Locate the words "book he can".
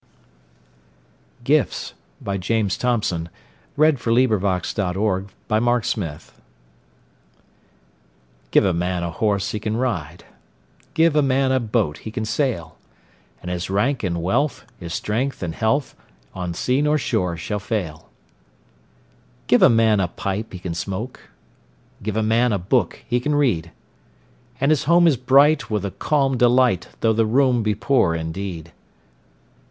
22.57-23.35